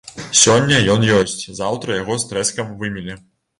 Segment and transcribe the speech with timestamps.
[0.43, 3.23] Сёння ён ёсць, заўтра яго з трэскам вымелі.